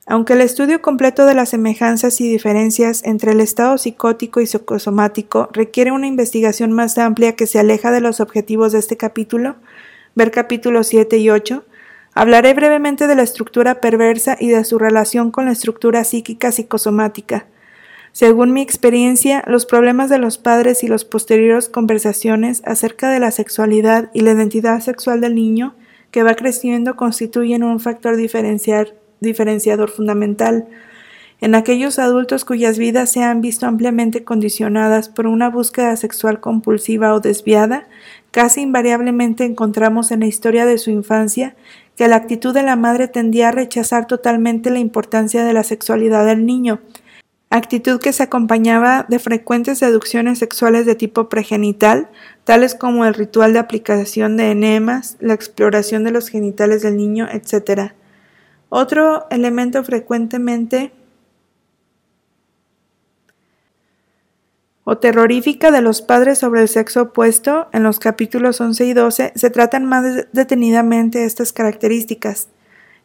[0.07, 5.49] Aunque el estudio completo de las semejanzas y diferencias entre el estado psicótico y psicosomático
[5.53, 9.57] requiere una investigación más amplia que se aleja de los objetivos de este capítulo,
[10.15, 11.63] ver capítulos 7 y 8,
[12.15, 17.45] hablaré brevemente de la estructura perversa y de su relación con la estructura psíquica psicosomática.
[18.15, 23.29] Según mi experiencia, los problemas de los padres y las posteriores conversaciones acerca de la
[23.29, 25.75] sexualidad y la identidad sexual del niño
[26.11, 30.65] que va creciendo constituyen un factor diferenciador fundamental.
[31.41, 37.13] En aquellos adultos cuyas vidas se han visto ampliamente condicionadas por una búsqueda sexual compulsiva
[37.13, 37.85] o desviada,
[38.31, 41.57] casi invariablemente encontramos en la historia de su infancia
[41.97, 46.25] que la actitud de la madre tendía a rechazar totalmente la importancia de la sexualidad
[46.25, 46.79] del niño,
[47.57, 52.09] actitud que se acompañaba de frecuentes seducciones sexuales de tipo pregenital,
[52.43, 57.27] tales como el ritual de aplicación de enemas, la exploración de los genitales del niño,
[57.31, 57.93] etc.
[58.69, 60.91] Otro elemento frecuentemente
[64.83, 69.33] o terrorífica de los padres sobre el sexo opuesto, en los capítulos 11 y 12
[69.35, 72.49] se tratan más detenidamente estas características.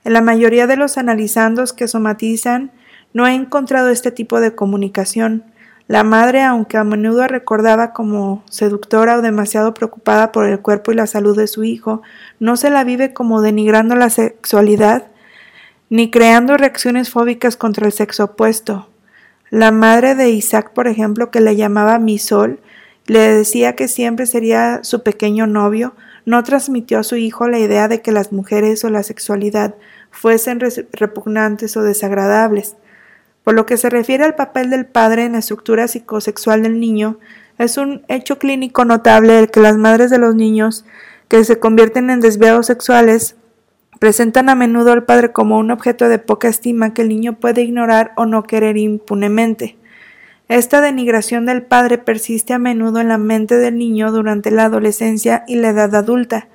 [0.04, 2.70] En la mayoría de los analizandos que somatizan,
[3.12, 5.44] no he encontrado este tipo de comunicación.
[5.88, 10.94] La madre, aunque a menudo recordaba como seductora o demasiado preocupada por el cuerpo y
[10.94, 12.02] la salud de su hijo,
[12.38, 15.08] no se la vive como denigrando la sexualidad,
[15.88, 18.88] ni creando reacciones fóbicas contra el sexo opuesto.
[19.50, 22.60] La madre de Isaac, por ejemplo, que le llamaba mi sol,
[23.06, 27.88] le decía que siempre sería su pequeño novio, no transmitió a su hijo la idea
[27.88, 29.74] de que las mujeres o la sexualidad
[30.12, 30.60] fuesen
[30.92, 32.76] repugnantes o desagradables.
[33.44, 37.18] Por lo que se refiere al papel del padre en la estructura psicosexual del niño,
[37.58, 40.84] es un hecho clínico notable el que las madres de los niños
[41.28, 43.36] que se convierten en desviados sexuales
[44.00, 47.60] Presentan a menudo al padre como un objeto de poca estima que el niño puede
[47.60, 49.76] ignorar o no querer impunemente.
[50.48, 55.44] Esta denigración del padre persiste a menudo en la mente del niño durante la adolescencia
[55.46, 56.48] y la edad adulta.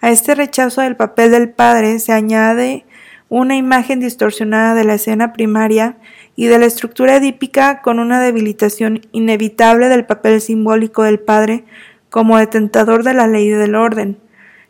[0.00, 2.84] A este rechazo del papel del padre se añade
[3.28, 5.96] una imagen distorsionada de la escena primaria
[6.40, 11.64] y de la estructura edípica con una debilitación inevitable del papel simbólico del padre
[12.08, 14.16] como detentador de la ley del orden.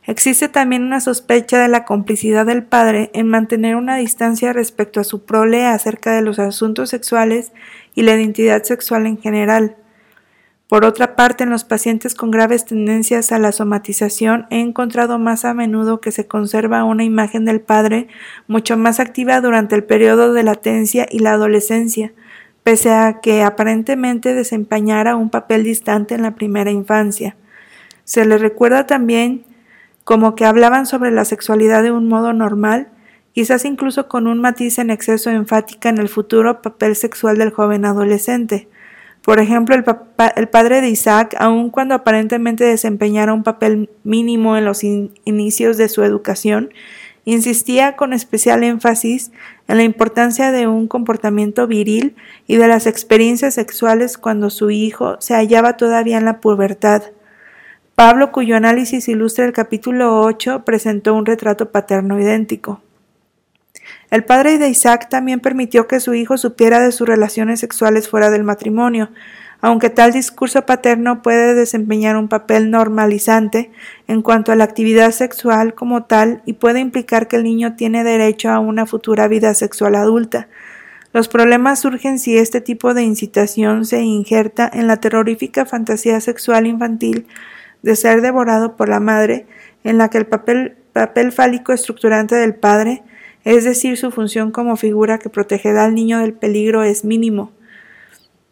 [0.05, 5.05] Existe también una sospecha de la complicidad del padre en mantener una distancia respecto a
[5.05, 7.53] su prole acerca de los asuntos sexuales
[7.95, 9.77] y la identidad sexual en general.
[10.71, 15.45] Por otra parte, en los pacientes con graves tendencias a la somatización he encontrado más
[15.45, 18.07] a menudo que se conserva una imagen del padre
[18.47, 22.12] mucho más activa durante el periodo de latencia y la adolescencia,
[22.62, 27.35] pese a que aparentemente desempeñara un papel distante en la primera infancia.
[28.05, 29.43] Se le recuerda también
[30.05, 32.91] como que hablaban sobre la sexualidad de un modo normal,
[33.33, 37.85] quizás incluso con un matiz en exceso enfática en el futuro papel sexual del joven
[37.85, 38.68] adolescente.
[39.23, 44.83] Por ejemplo, el, padre de Isaac, aun cuando aparentemente desempeñara un papel mínimo en los
[44.83, 46.71] inicios de su educación,
[47.25, 49.31] insistía con especial énfasis
[49.68, 52.16] en la importancia de un comportamiento viril
[52.47, 57.03] y de las experiencias sexuales cuando su hijo se hallaba todavía en la pubertad.
[57.95, 62.81] Pablo, cuyo análisis ilustra el capítulo 8, presentó un retrato paterno idéntico.
[64.11, 68.31] El padre de Isaac también permitió que su hijo supiera de sus relaciones sexuales fuera
[68.31, 69.11] del matrimonio,
[69.61, 73.71] aunque tal discurso paterno puede desempeñar un papel normalizante
[74.09, 78.03] en cuanto a la actividad sexual como tal y puede implicar que el niño tiene
[78.03, 80.49] derecho a una futura vida sexual adulta.
[81.13, 86.67] Los problemas surgen si este tipo de incitación se injerta en la terrorífica fantasía sexual
[86.67, 87.27] infantil
[87.83, 89.47] de ser devorado por la madre,
[89.83, 90.77] en la que el papel,
[91.33, 93.03] fálico estructurante del padre,
[93.45, 97.53] es decir, su función como figura que protegerá al niño del peligro, es mínimo.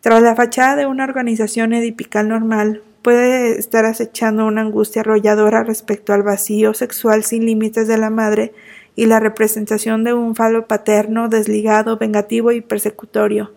[0.00, 6.12] Tras la fachada de una organización edipical normal, puede estar acechando una angustia arrolladora respecto
[6.12, 8.52] al vacío sexual sin límites de la madre
[8.96, 13.52] y la representación de un falo paterno, desligado, vengativo y persecutorio.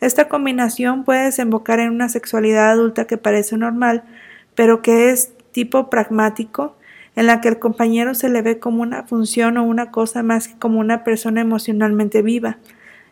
[0.00, 4.04] Esta combinación puede desembocar en una sexualidad adulta que parece normal,
[4.54, 6.76] pero que es tipo pragmático,
[7.16, 10.48] en la que el compañero se le ve como una función o una cosa más
[10.48, 12.58] que como una persona emocionalmente viva.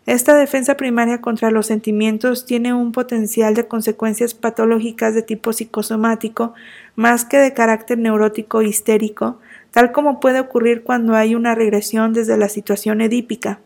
[0.07, 6.53] Esta defensa primaria contra los sentimientos tiene un potencial de consecuencias patológicas de tipo psicosomático
[6.95, 9.41] más que de carácter neurótico histérico,
[9.71, 13.61] tal como puede ocurrir cuando hay una regresión desde la situación edípica.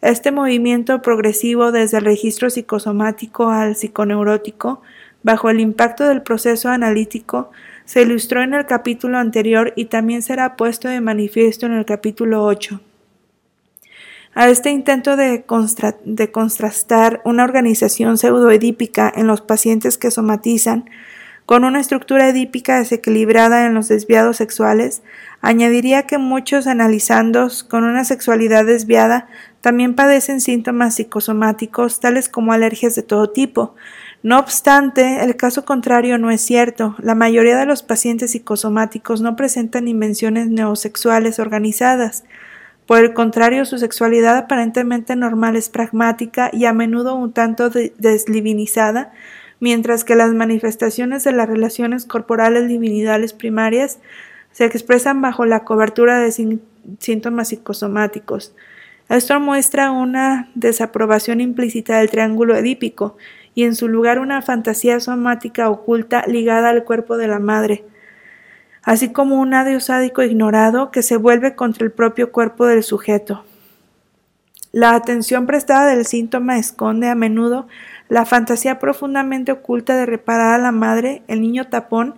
[0.00, 4.82] Este movimiento progresivo desde el registro psicosomático al psiconeurótico
[5.24, 7.50] bajo el impacto del proceso analítico,
[7.92, 12.42] se ilustró en el capítulo anterior y también será puesto de manifiesto en el capítulo
[12.42, 12.80] 8.
[14.32, 15.44] A este intento de,
[16.32, 20.88] contrastar una organización pseudoedípica en los pacientes que somatizan
[21.44, 25.02] con una estructura edípica desequilibrada en los desviados sexuales,
[25.42, 29.28] añadiría que muchos analizandos con una sexualidad desviada
[29.60, 33.74] también padecen síntomas psicosomáticos tales como alergias de todo tipo,
[34.22, 36.94] no obstante, el caso contrario no es cierto.
[36.98, 42.24] La mayoría de los pacientes psicosomáticos no presentan invenciones neosexuales organizadas.
[42.86, 49.12] Por el contrario, su sexualidad aparentemente normal es pragmática y a menudo un tanto deslivinizada,
[49.58, 53.98] mientras que las manifestaciones de las relaciones corporales divinidades primarias
[54.52, 56.58] se expresan bajo la cobertura de
[56.98, 58.54] síntomas psicosomáticos.
[59.08, 63.16] Esto muestra una desaprobación implícita del triángulo edípico,
[63.54, 67.84] y en su lugar una fantasía somática oculta ligada al cuerpo de la madre,
[68.82, 73.44] así como un adiós sádico ignorado que se vuelve contra el propio cuerpo del sujeto.
[74.72, 77.68] La atención prestada del síntoma esconde a menudo
[78.08, 82.14] la fantasía profundamente oculta de reparar a la madre, el niño tapón,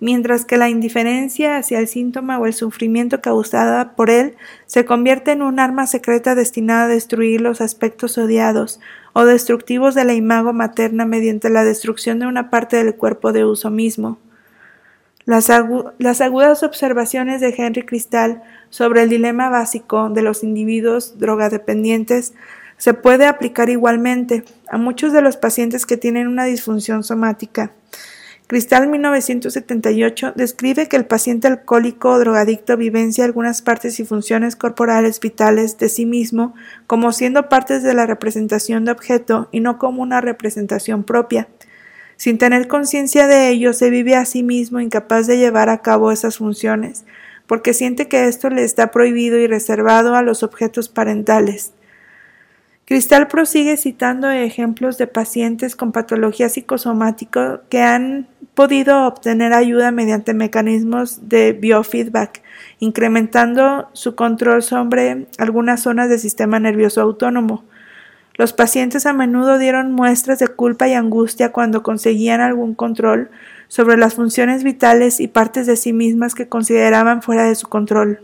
[0.00, 4.36] mientras que la indiferencia hacia el síntoma o el sufrimiento causada por él
[4.66, 8.80] se convierte en un arma secreta destinada a destruir los aspectos odiados
[9.12, 13.44] o destructivos de la imago materna mediante la destrucción de una parte del cuerpo de
[13.44, 14.18] uso mismo.
[15.24, 15.50] Las,
[15.98, 22.32] las agudas observaciones de Henry Cristal sobre el dilema básico de los individuos drogadependientes
[22.78, 27.72] se puede aplicar igualmente a muchos de los pacientes que tienen una disfunción somática.
[28.48, 35.20] Cristal 1978 describe que el paciente alcohólico o drogadicto vivencia algunas partes y funciones corporales
[35.20, 36.54] vitales de sí mismo
[36.86, 41.46] como siendo partes de la representación de objeto y no como una representación propia.
[42.16, 46.10] Sin tener conciencia de ello, se vive a sí mismo incapaz de llevar a cabo
[46.10, 47.04] esas funciones,
[47.46, 51.72] porque siente que esto le está prohibido y reservado a los objetos parentales.
[52.88, 58.26] Cristal prosigue citando ejemplos de pacientes con patología psicosomática que han
[58.58, 62.42] podido obtener ayuda mediante mecanismos de biofeedback,
[62.80, 67.62] incrementando su control sobre algunas zonas del sistema nervioso autónomo.
[68.34, 73.30] Los pacientes a menudo dieron muestras de culpa y angustia cuando conseguían algún control
[73.68, 78.22] sobre las funciones vitales y partes de sí mismas que consideraban fuera de su control.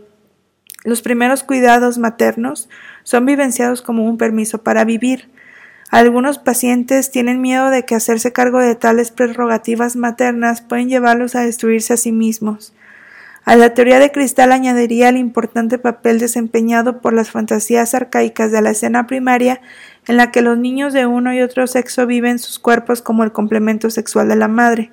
[0.83, 2.67] Los primeros cuidados maternos
[3.03, 5.29] son vivenciados como un permiso para vivir.
[5.91, 11.41] Algunos pacientes tienen miedo de que hacerse cargo de tales prerrogativas maternas pueden llevarlos a
[11.41, 12.73] destruirse a sí mismos.
[13.45, 18.61] A la teoría de cristal añadiría el importante papel desempeñado por las fantasías arcaicas de
[18.63, 19.61] la escena primaria
[20.07, 23.31] en la que los niños de uno y otro sexo viven sus cuerpos como el
[23.31, 24.91] complemento sexual de la madre.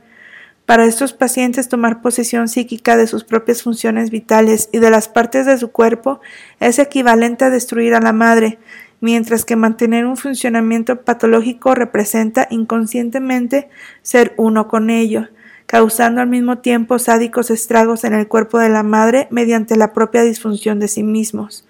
[0.67, 5.47] Para estos pacientes tomar posesión psíquica de sus propias funciones vitales y de las partes
[5.47, 6.21] de su cuerpo
[6.61, 8.59] es equivalente a destruir a la madre,
[9.03, 13.69] mientras que mantener un funcionamiento patológico representa inconscientemente
[14.01, 15.29] ser uno con ello
[15.73, 20.21] causando al mismo tiempo sádicos estragos en el cuerpo de la madre mediante la propia
[20.21, 21.67] disfunción de sí mismos.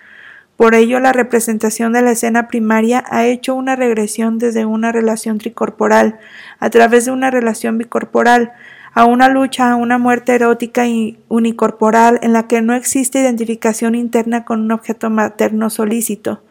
[0.57, 5.39] Por ello, la representación de la escena primaria ha hecho una regresión desde una relación
[5.39, 6.19] tricorporal,
[6.59, 8.53] a través de una relación bicorporal,
[8.93, 13.95] a una lucha a una muerte erótica y unicorporal en la que no existe identificación
[13.95, 16.43] interna con un objeto materno solícito.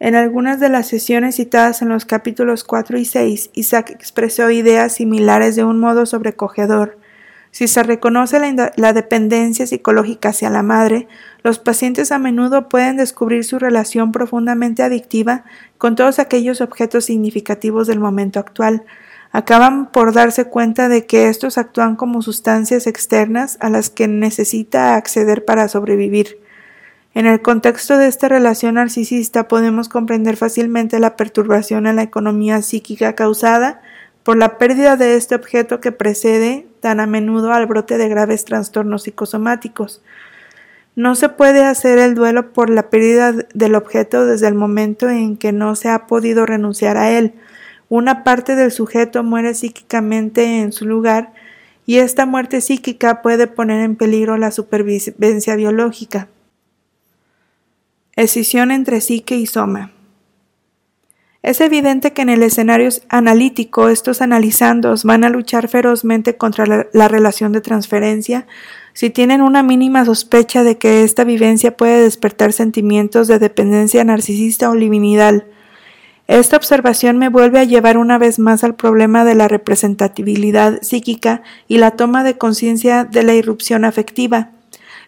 [0.00, 4.94] En algunas de las sesiones citadas en los capítulos 4 y 6, Isaac expresó ideas
[4.94, 6.98] similares de un modo sobrecogedor.
[7.52, 8.40] Si se reconoce
[8.76, 11.06] la, dependencia psicológica hacia la madre,
[11.44, 15.44] los pacientes a menudo pueden descubrir su relación profundamente adictiva
[15.78, 18.82] con todos aquellos objetos significativos del momento actual.
[19.30, 24.96] Acaban por darse cuenta de que estos actúan como sustancias externas a las que necesita
[24.96, 26.43] acceder para sobrevivir.
[27.14, 32.60] En el contexto de esta relación narcisista podemos comprender fácilmente la perturbación en la economía
[32.60, 33.80] psíquica causada
[34.24, 38.44] por la pérdida de este objeto que precede tan a menudo al brote de graves
[38.44, 40.02] trastornos psicosomáticos.
[40.96, 45.36] No se puede hacer el duelo por la pérdida del objeto desde el momento en
[45.36, 47.34] que no se ha podido renunciar a él.
[47.88, 51.32] Una parte del sujeto muere psíquicamente en su lugar
[51.86, 56.28] y esta muerte psíquica puede poner en peligro la supervivencia biológica.
[58.16, 59.90] Escisión entre psique y soma.
[61.42, 66.86] Es evidente que en el escenario analítico estos analizandos van a luchar ferozmente contra la,
[66.92, 68.46] la, relación de transferencia
[68.94, 74.70] si tienen una mínima sospecha de que esta vivencia puede despertar sentimientos de dependencia narcisista
[74.70, 75.46] o liminidal.
[76.28, 81.42] Esta observación me vuelve a llevar una vez más al problema de la representatividad psíquica
[81.68, 84.53] y la toma de conciencia de la irrupción afectiva.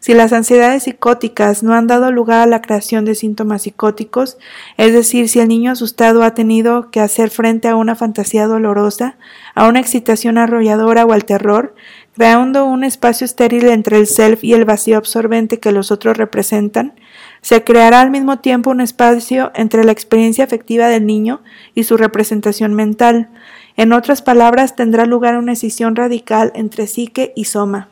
[0.07, 4.39] Si las ansiedades psicóticas no han dado lugar a la creación de síntomas psicóticos,
[4.77, 9.19] es decir, si el niño asustado ha tenido que hacer frente a una fantasía dolorosa,
[9.57, 11.75] a una excitación arrolladora o al terror,
[12.15, 16.95] creando un espacio estéril entre el self y el vacío absorbente que los otros representan,
[17.43, 21.43] se creará al mismo tiempo un espacio entre la experiencia afectiva del niño
[21.75, 23.31] y su representación mental.
[23.77, 27.89] En otras palabras, tendrá lugar una escisión radical entre psique y soma.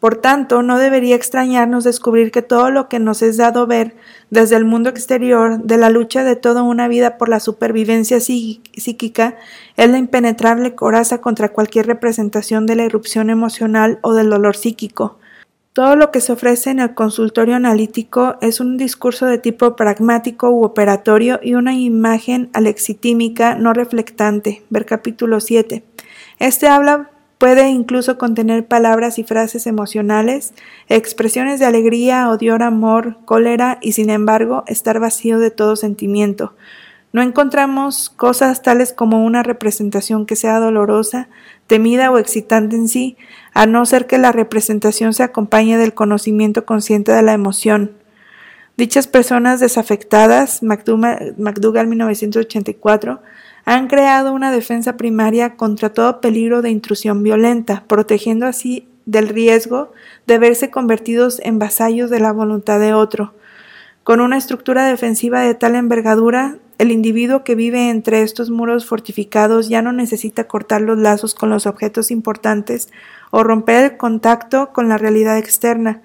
[0.00, 3.94] Por tanto, no debería extrañarnos descubrir que todo lo que nos es dado ver
[4.30, 9.36] desde el mundo exterior de la lucha de toda una vida por la supervivencia psíquica
[9.76, 15.18] es la impenetrable coraza contra cualquier representación de la irrupción emocional o del dolor psíquico.
[15.74, 20.50] Todo lo que se ofrece en el consultorio analítico es un discurso de tipo pragmático
[20.50, 24.62] u operatorio y una imagen alexitímica no reflectante.
[24.70, 25.84] Ver capítulo 7.
[26.38, 27.10] Este habla
[27.40, 30.52] Puede incluso contener palabras y frases emocionales,
[30.90, 36.52] expresiones de alegría, odio, amor, cólera y sin embargo estar vacío de todo sentimiento.
[37.14, 41.30] No encontramos cosas tales como una representación que sea dolorosa,
[41.66, 43.16] temida o excitante en sí,
[43.54, 47.92] a no ser que la representación se acompañe del conocimiento consciente de la emoción.
[48.76, 53.22] Dichas personas desafectadas, McDougall 1984,
[53.64, 59.92] han creado una defensa primaria contra todo peligro de intrusión violenta, protegiendo así del riesgo
[60.26, 63.34] de verse convertidos en vasallos de la voluntad de otro.
[64.02, 69.68] Con una estructura defensiva de tal envergadura, el individuo que vive entre estos muros fortificados
[69.68, 72.88] ya no necesita cortar los lazos con los objetos importantes
[73.30, 76.00] o romper el contacto con la realidad externa,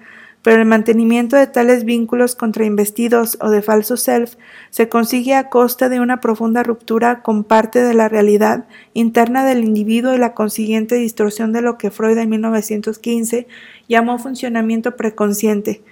[0.46, 4.36] pero el mantenimiento de tales vínculos contrainvestidos o de falso self
[4.70, 9.64] se consigue a costa de una profunda ruptura con parte de la realidad interna del
[9.64, 13.48] individuo y la consiguiente distorsión de lo que Freud en 1915
[13.88, 15.82] llamó funcionamiento preconsciente.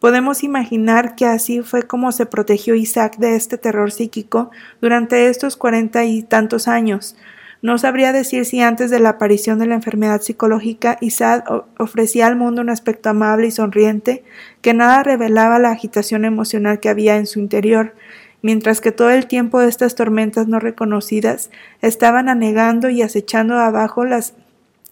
[0.00, 4.50] Podemos imaginar que así fue como se protegió Isaac de este terror psíquico
[4.82, 7.16] durante estos cuarenta y tantos años,
[7.64, 12.36] no sabría decir si antes de la aparición de la enfermedad psicológica Isaac ofrecía al
[12.36, 14.22] mundo un aspecto amable y sonriente,
[14.60, 17.94] que nada revelaba la agitación emocional que había en su interior,
[18.42, 21.48] mientras que todo el tiempo estas tormentas no reconocidas
[21.80, 24.34] estaban anegando y acechando abajo las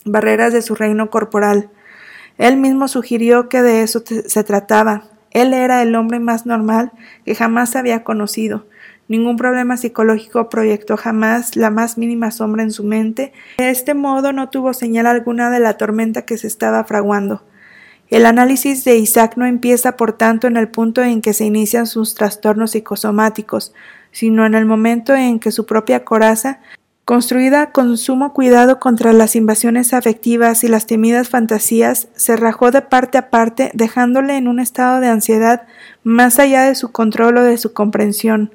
[0.07, 1.68] barreras de su reino corporal.
[2.39, 5.11] Él mismo sugirió que de eso se trataba.
[5.33, 6.91] Él era el hombre más normal
[7.27, 8.64] que jamás había conocido.
[9.09, 13.33] Ningún problema psicológico proyectó jamás la más mínima sombra en su mente.
[13.59, 17.43] De este modo no tuvo señal alguna de la tormenta que se estaba fraguando.
[18.13, 21.87] El análisis de Isaac no empieza, por tanto, en el punto en que se inician
[21.87, 23.73] sus trastornos psicosomáticos,
[24.11, 26.61] sino en el momento en que su propia coraza,
[27.07, 32.83] construida con sumo cuidado contra las invasiones afectivas y las temidas fantasías, se rajó de
[32.83, 35.63] parte a parte, dejándole en un estado de ansiedad
[36.05, 38.53] más allá de su control o de su comprensión.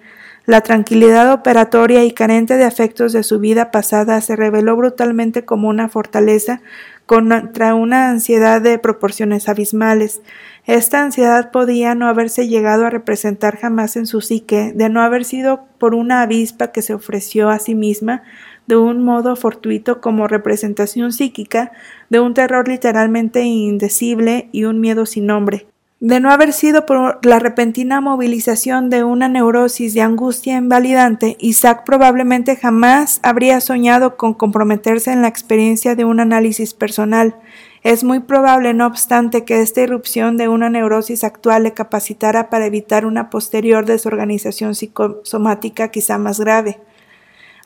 [0.48, 5.68] La tranquilidad operatoria y carente de afectos de su vida pasada se reveló brutalmente como
[5.68, 6.62] una fortaleza
[7.06, 10.22] contra una ansiedad de proporciones abismales.
[10.66, 15.26] Esta ansiedad podía no haberse llegado a representar jamás en su psique, de no haber
[15.26, 18.24] sido por una avispa que se ofreció a sí misma
[18.68, 21.74] de un modo fortuito como representación psíquica
[22.10, 25.68] de un terror literalmente indecible y un miedo sin nombre.
[26.00, 31.86] De no haber sido por la repentina movilización de una neurosis de angustia invalidante, Isaac
[31.88, 37.38] probablemente jamás habría soñado con comprometerse en la experiencia de un análisis personal.
[37.82, 42.68] Es muy probable, no obstante, que esta irrupción de una neurosis actual le capacitara para
[42.68, 46.80] evitar una posterior desorganización psicosomática quizá más grave.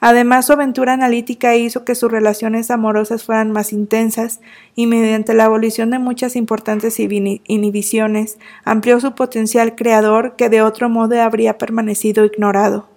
[0.04, 4.42] Además, su aventura analítica hizo que sus relaciones amorosas fueran más intensas
[4.76, 10.90] y mediante la abolición de muchas importantes inhibiciones amplió su potencial creador que de otro
[10.90, 12.90] modo habría permanecido ignorado.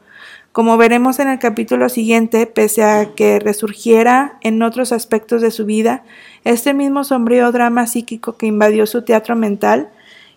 [0.53, 5.67] Como veremos en el capítulo siguiente, pese a que resurgiera en otros aspectos de su
[5.67, 6.05] vida,
[6.45, 9.91] este mismo sombrío drama psíquico que invadió su teatro mental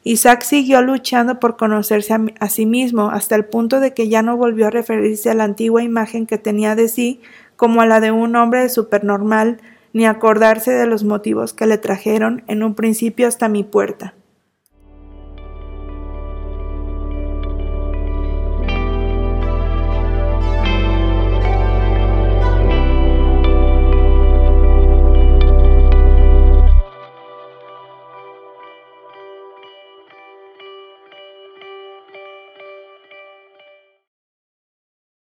[0.09, 4.37] Isaac siguió luchando por conocerse a, sí mismo hasta el punto de que ya no
[4.37, 7.19] volvió a referirse a la antigua imagen que tenía de sí
[7.57, 9.59] como a la de un hombre supernormal,
[9.91, 14.13] ni acordarse de los motivos que le trajeron en un principio hasta mi puerta.